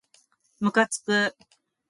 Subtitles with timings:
[0.59, 1.35] むかつく